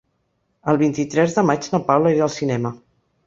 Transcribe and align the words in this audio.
El 0.71 0.77
vint-i-tres 0.81 1.37
de 1.37 1.43
maig 1.51 1.69
na 1.75 1.81
Paula 1.91 2.13
irà 2.17 2.25
al 2.29 2.35
cinema. 2.39 2.73